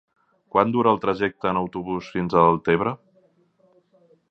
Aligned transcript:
Quant 0.53 0.71
dura 0.75 0.93
el 0.95 1.01
trajecte 1.03 1.51
en 1.51 1.59
autobús 1.61 2.09
fins 2.15 2.33
a 2.41 2.45
Deltebre? 2.47 2.95